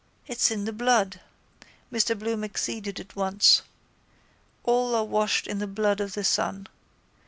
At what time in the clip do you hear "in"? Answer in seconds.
0.49-0.65, 5.45-5.59